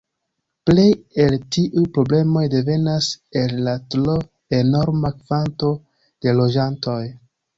Plej 0.67 0.85
el 1.23 1.35
tiuj 1.55 1.83
problemoj 1.97 2.43
devenas 2.53 3.09
el 3.43 3.53
la 3.67 3.75
tro 3.95 4.17
enorma 4.61 5.13
kvanto 5.19 5.69
de 6.27 6.37
loĝantoj. 6.41 6.99